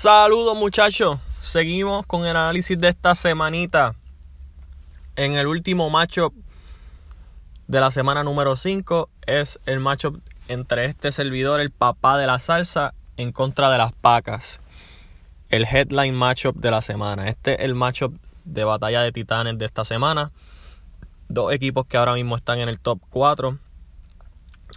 Saludos 0.00 0.56
muchachos, 0.56 1.18
seguimos 1.40 2.06
con 2.06 2.24
el 2.24 2.36
análisis 2.36 2.78
de 2.78 2.88
esta 2.88 3.16
semanita. 3.16 3.96
En 5.16 5.32
el 5.32 5.48
último 5.48 5.90
matchup 5.90 6.32
de 7.66 7.80
la 7.80 7.90
semana 7.90 8.22
número 8.22 8.54
5 8.54 9.10
es 9.26 9.58
el 9.66 9.80
matchup 9.80 10.22
entre 10.46 10.84
este 10.84 11.10
servidor, 11.10 11.58
el 11.58 11.72
papá 11.72 12.16
de 12.16 12.28
la 12.28 12.38
salsa, 12.38 12.94
en 13.16 13.32
contra 13.32 13.72
de 13.72 13.78
las 13.78 13.92
pacas. 13.92 14.60
El 15.48 15.64
headline 15.64 16.14
matchup 16.14 16.54
de 16.54 16.70
la 16.70 16.80
semana. 16.80 17.28
Este 17.28 17.54
es 17.54 17.60
el 17.62 17.74
matchup 17.74 18.16
de 18.44 18.62
batalla 18.62 19.02
de 19.02 19.10
titanes 19.10 19.58
de 19.58 19.64
esta 19.64 19.84
semana. 19.84 20.30
Dos 21.28 21.52
equipos 21.52 21.86
que 21.86 21.96
ahora 21.96 22.14
mismo 22.14 22.36
están 22.36 22.60
en 22.60 22.68
el 22.68 22.78
top 22.78 23.00
4. 23.10 23.58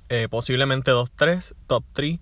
Eh, 0.09 0.27
posiblemente 0.31 0.89
2-3, 0.91 1.53
top 1.67 1.83
3. 1.93 2.19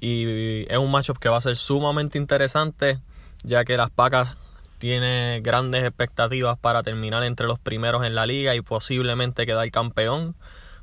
Y 0.00 0.70
es 0.72 0.78
un 0.78 0.90
matchup 0.90 1.18
que 1.18 1.28
va 1.28 1.38
a 1.38 1.40
ser 1.40 1.56
sumamente 1.56 2.18
interesante, 2.18 3.00
ya 3.42 3.64
que 3.64 3.76
las 3.76 3.90
Pacas 3.90 4.36
tiene 4.78 5.40
grandes 5.42 5.82
expectativas 5.82 6.56
para 6.58 6.82
terminar 6.82 7.24
entre 7.24 7.46
los 7.46 7.58
primeros 7.58 8.04
en 8.04 8.14
la 8.14 8.26
liga 8.26 8.54
y 8.54 8.60
posiblemente 8.60 9.44
quedar 9.44 9.68
campeón, 9.70 10.36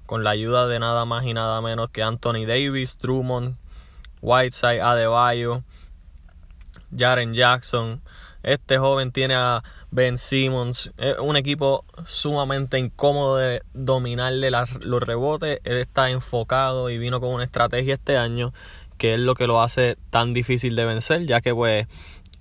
con 0.06 0.24
la 0.24 0.32
ayuda 0.32 0.68
de 0.68 0.80
nada 0.80 1.06
más 1.06 1.26
y 1.26 1.34
nada 1.34 1.62
menos 1.62 1.90
que 1.90 2.04
Anthony 2.04 2.46
Davis, 2.46 2.98
Drummond, 2.98 3.56
Whiteside, 4.22 4.82
Adebayo, 4.82 5.64
Jaren 6.96 7.34
Jackson. 7.34 8.02
Este 8.44 8.78
joven 8.78 9.12
tiene 9.12 9.34
a 9.34 9.64
Ben 9.90 10.20
Simmons. 10.20 10.92
Es 10.98 11.18
un 11.18 11.36
equipo 11.36 11.84
sumamente 12.06 12.78
incómodo 12.78 13.38
de 13.38 13.64
dominarle 13.74 14.52
los 14.52 15.02
rebotes. 15.02 15.60
Él 15.64 15.78
está 15.78 16.12
enfocado 16.12 16.92
y 16.92 17.00
vino 17.00 17.20
con 17.20 17.30
una 17.30 17.44
estrategia 17.44 17.96
este 17.96 18.18
año 18.18 18.54
que 18.98 19.16
es 19.16 19.20
lo 19.20 19.36
que 19.36 19.48
lo 19.48 19.62
hace 19.62 19.98
tan 20.10 20.34
difícil 20.34 20.76
de 20.76 20.86
vencer, 20.86 21.26
ya 21.26 21.40
que 21.40 21.54
pues 21.54 21.88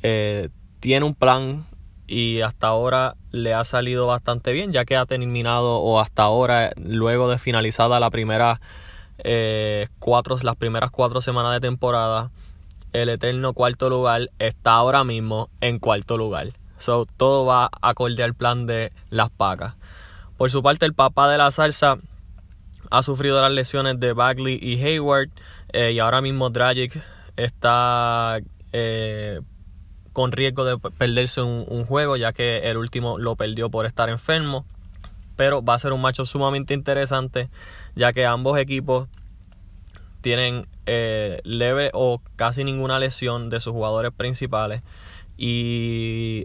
eh, 0.03 0.49
tiene 0.81 1.05
un 1.07 1.15
plan 1.15 1.67
y 2.07 2.43
hasta 2.43 2.69
ahora 2.69 3.17
le 3.31 3.55
ha 3.55 3.65
salido 3.65 4.07
bastante 4.07 4.53
bien, 4.53 4.73
ya 4.73 4.85
que 4.85 4.97
ha 4.97 5.07
terminado 5.07 5.79
o 5.79 6.01
hasta 6.01 6.23
ahora, 6.23 6.73
luego 6.77 7.31
de 7.31 7.39
finalizada 7.39 8.01
la 8.01 8.11
primera 8.11 8.61
eh, 9.19 9.89
cuatro, 9.99 10.37
las 10.43 10.57
primeras 10.57 10.91
cuatro 10.91 11.21
semanas 11.21 11.53
de 11.53 11.61
temporada, 11.61 12.31
el 12.93 13.09
eterno 13.09 13.53
cuarto 13.53 13.89
lugar 13.89 14.31
está 14.39 14.75
ahora 14.75 15.05
mismo 15.05 15.49
en 15.61 15.79
cuarto 15.79 16.17
lugar. 16.17 16.53
So, 16.79 17.07
todo 17.17 17.47
va 17.47 17.71
acorde 17.81 18.23
al 18.23 18.35
plan 18.35 18.67
de 18.67 18.93
las 19.11 19.31
pacas. 19.31 19.75
Por 20.37 20.51
su 20.51 20.63
parte, 20.63 20.87
el 20.87 20.95
papá 20.95 21.31
de 21.31 21.39
la 21.39 21.51
salsa 21.51 21.99
ha 22.91 23.03
sufrido 23.03 23.41
las 23.41 23.51
lesiones 23.51 23.99
de 24.01 24.13
Bagley 24.13 24.59
y 24.61 24.83
Hayward. 24.83 25.31
Eh, 25.73 25.93
y 25.93 25.99
ahora 25.99 26.21
mismo 26.21 26.51
Dragic 26.51 27.03
está 27.37 28.39
eh, 28.73 29.41
con 30.13 30.33
riesgo 30.33 30.65
de 30.65 30.79
perderse 30.79 31.43
un, 31.43 31.85
juego, 31.85 32.17
ya 32.17 32.33
que 32.33 32.71
el 32.71 32.77
último 32.77 33.19
lo 33.19 33.37
perdió 33.37 33.71
por 33.71 33.87
estar 33.87 34.09
enfermo. 34.09 34.65
Pero 35.37 35.65
va 35.65 35.75
a 35.75 35.79
ser 35.79 35.93
un 35.93 36.01
macho 36.01 36.25
sumamente 36.27 36.75
interesante, 36.75 37.49
ya 37.97 38.13
que 38.13 38.25
ambos 38.25 38.59
equipos 38.59 39.09
tienen 40.21 40.67
eh, 40.87 41.41
leve 41.45 41.91
o 41.93 42.23
casi 42.37 42.63
ninguna 42.63 42.99
lesión 42.99 43.51
de 43.51 43.61
sus 43.61 43.73
jugadores 43.73 44.13
principales. 44.13 44.83
Y 45.37 46.45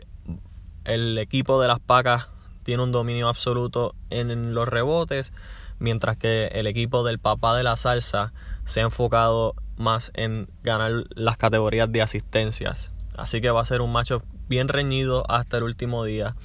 el 0.86 1.18
equipo 1.20 1.62
de 1.62 1.68
las 1.68 1.80
Pacas 1.80 2.30
tiene 2.64 2.84
un 2.84 2.92
dominio 2.92 3.30
absoluto 3.30 3.96
en 4.10 4.54
los 4.54 4.68
rebotes, 4.68 5.32
mientras 5.80 6.18
que 6.18 6.48
el 6.48 6.68
equipo 6.68 7.04
del 7.04 7.20
papá 7.20 7.56
de 7.56 7.64
la 7.64 7.76
salsa 7.76 8.34
se 8.66 8.82
ha 8.82 8.84
enfocado 8.84 9.56
más 9.78 10.12
en 10.14 10.50
ganar 10.64 11.06
las 11.16 11.38
categorías 11.38 11.92
de 11.92 12.02
asistencias. 12.02 12.92
Así 13.18 13.42
que 13.42 13.52
va 13.52 13.62
a 13.62 13.66
ser 13.66 13.82
un 13.82 13.92
macho 13.92 14.22
bien 14.48 14.68
reñido 14.68 15.30
hasta 15.30 15.58
el 15.58 15.64
último 15.64 16.04
día. 16.04 16.36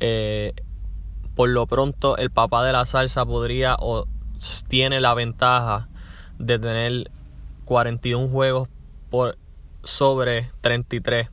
Eh, 0.00 0.54
por 1.34 1.48
lo 1.48 1.66
pronto, 1.66 2.16
el 2.16 2.30
papá 2.30 2.64
de 2.64 2.72
la 2.72 2.84
salsa 2.84 3.24
podría 3.26 3.76
o 3.78 4.06
tiene 4.68 5.00
la 5.00 5.14
ventaja 5.14 5.88
de 6.38 6.58
tener 6.58 7.10
41 7.64 8.28
juegos 8.28 8.68
por 9.10 9.36
sobre 9.82 10.50
33 10.60 11.28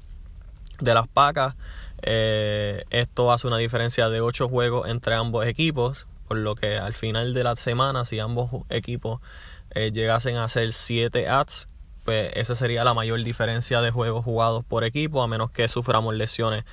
de 0.79 0.93
las 0.93 1.07
pacas. 1.07 1.55
Eh, 2.01 2.83
esto 2.89 3.31
hace 3.31 3.47
una 3.47 3.57
diferencia 3.57 4.09
de 4.09 4.21
8 4.21 4.49
juegos 4.49 4.87
entre 4.89 5.15
ambos 5.15 5.45
equipos, 5.45 6.07
por 6.27 6.37
lo 6.37 6.55
que 6.55 6.77
al 6.77 6.93
final 6.93 7.33
de 7.33 7.43
la 7.43 7.55
semana, 7.55 8.05
si 8.05 8.19
ambos 8.19 8.49
equipos 8.69 9.19
eh, 9.71 9.91
llegasen 9.91 10.37
a 10.37 10.45
hacer 10.45 10.73
7 10.73 11.27
ads, 11.27 11.67
pues 12.03 12.31
esa 12.33 12.55
sería 12.55 12.83
la 12.83 12.93
mayor 12.93 13.23
diferencia 13.23 13.81
de 13.81 13.91
juegos 13.91 14.25
jugados 14.25 14.65
por 14.65 14.83
equipo, 14.83 15.21
a 15.21 15.27
menos 15.27 15.51
que 15.51 15.67
suframos 15.67 16.15
lesiones 16.15 16.65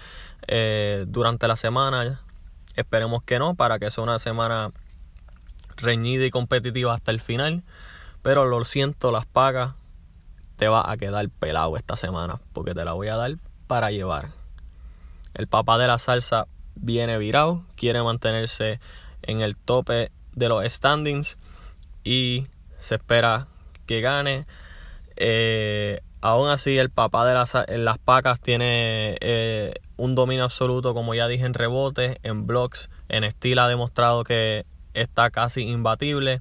eh, 0.46 1.04
durante 1.06 1.46
la 1.48 1.56
semana. 1.56 2.20
Esperemos 2.74 3.22
que 3.22 3.38
no, 3.38 3.54
para 3.54 3.78
que 3.78 3.90
sea 3.90 4.04
una 4.04 4.18
semana 4.18 4.70
reñida 5.76 6.24
y 6.24 6.30
competitiva 6.30 6.94
hasta 6.94 7.10
el 7.10 7.20
final. 7.20 7.62
Pero 8.22 8.46
lo 8.46 8.64
siento, 8.64 9.12
las 9.12 9.26
pagas 9.26 9.74
te 10.56 10.68
va 10.68 10.90
a 10.90 10.96
quedar 10.96 11.28
pelado 11.28 11.76
esta 11.76 11.96
semana, 11.96 12.40
porque 12.52 12.74
te 12.74 12.84
la 12.84 12.92
voy 12.92 13.08
a 13.08 13.16
dar 13.16 13.36
para 13.66 13.90
llevar. 13.90 14.30
El 15.38 15.46
papá 15.46 15.78
de 15.78 15.86
la 15.86 15.98
salsa 15.98 16.46
viene 16.74 17.16
virado, 17.16 17.64
quiere 17.76 18.02
mantenerse 18.02 18.80
en 19.22 19.40
el 19.40 19.56
tope 19.56 20.10
de 20.34 20.48
los 20.48 20.64
standings 20.64 21.38
y 22.04 22.48
se 22.78 22.96
espera 22.96 23.46
que 23.86 24.00
gane. 24.00 24.46
Eh, 25.16 26.00
aún 26.20 26.50
así, 26.50 26.76
el 26.76 26.90
papá 26.90 27.24
de 27.24 27.78
las, 27.78 27.98
pacas 27.98 28.40
tiene 28.40 29.16
eh, 29.20 29.74
un 29.96 30.16
dominio 30.16 30.44
absoluto, 30.44 30.92
como 30.92 31.14
ya 31.14 31.28
dije, 31.28 31.46
en 31.46 31.54
rebotes, 31.54 32.16
en 32.24 32.46
blocks, 32.46 32.90
en 33.08 33.22
estilo 33.22 33.62
ha 33.62 33.68
demostrado 33.68 34.24
que 34.24 34.66
está 34.92 35.30
casi 35.30 35.62
imbatible. 35.62 36.40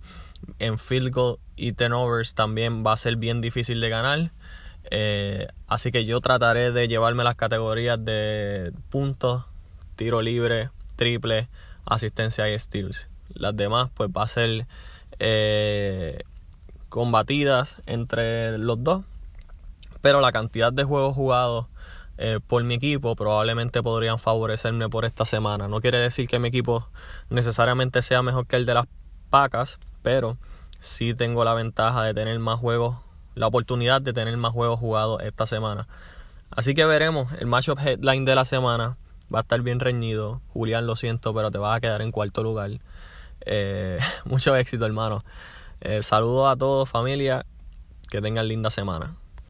En 0.60 0.80
field 0.80 1.14
goal 1.14 1.38
y 1.56 1.74
turnovers 1.74 2.36
también 2.36 2.84
va 2.86 2.94
a 2.94 2.98
ser 2.98 3.16
bien 3.16 3.42
difícil 3.42 3.80
de 3.80 3.90
ganar. 3.90 4.32
Eh, 4.90 5.48
así 5.68 5.92
que 5.92 6.06
yo 6.06 6.22
trataré 6.22 6.72
de 6.72 6.88
llevarme 6.88 7.24
las 7.24 7.36
categorías 7.36 8.04
de 8.04 8.72
puntos, 8.90 9.46
tiro 9.96 10.22
libre, 10.22 10.70
triple, 10.96 11.50
asistencia 11.86 12.50
y 12.50 12.60
steals. 12.60 13.10
Las 13.34 13.56
demás, 13.56 13.90
pues 13.94 14.10
va 14.10 14.24
a 14.24 14.28
ser 14.28 14.68
eh, 15.20 16.24
combatidas 16.90 17.76
entre 17.86 18.58
los 18.58 18.84
dos. 18.84 19.04
Pero 20.02 20.22
la 20.22 20.32
cantidad 20.32 20.72
de 20.72 20.84
juegos 20.84 21.16
jugados 21.16 21.68
eh, 22.18 22.40
por 22.46 22.64
mi 22.64 22.76
equipo 22.76 23.16
probablemente 23.16 23.84
podrían 23.84 24.20
favorecerme 24.20 24.90
por 24.90 25.06
esta 25.06 25.26
semana. 25.26 25.68
No 25.68 25.82
quiere 25.82 26.00
decir 26.00 26.28
que 26.28 26.40
mi 26.40 26.48
equipo 26.48 26.90
necesariamente 27.30 28.02
sea 28.02 28.22
mejor 28.22 28.48
que 28.48 28.56
el 28.56 28.66
de 28.66 28.74
las 28.74 28.86
Pacas, 29.30 29.78
pero 30.04 30.38
sí 30.80 31.14
tengo 31.14 31.44
la 31.44 31.54
ventaja 31.54 32.04
de 32.04 32.14
tener 32.14 32.40
más 32.40 32.60
juegos, 32.60 32.96
la 33.38 33.48
oportunidad 33.48 34.02
de 34.02 34.14
tener 34.14 34.36
más 34.38 34.52
juegos 34.52 34.80
jugados 34.80 35.22
esta 35.22 35.46
semana. 35.46 35.88
Así 36.50 36.74
que 36.74 36.86
veremos 36.86 37.32
el 37.34 37.46
matchup 37.46 37.80
headline 37.80 38.26
de 38.26 38.36
la 38.36 38.46
semana. 38.46 38.98
Va 39.34 39.40
a 39.40 39.42
estar 39.42 39.62
bien 39.62 39.80
reñido. 39.80 40.42
Julián, 40.54 40.88
lo 40.88 40.96
siento, 40.96 41.34
pero 41.34 41.52
te 41.52 41.58
vas 41.58 41.78
a 41.78 41.82
quedar 41.82 42.02
en 42.02 42.12
cuarto 42.12 42.42
lugar. 42.44 42.72
Eh, 43.46 44.00
mucho 44.26 44.56
éxito, 44.56 44.86
hermano. 44.86 45.24
Eh, 45.82 46.02
saludos 46.02 46.52
a 46.52 46.56
todos, 46.56 46.90
familia. 46.90 47.46
Que 48.10 48.22
tengan 48.22 48.48
linda 48.48 48.72
semana. 48.72 49.16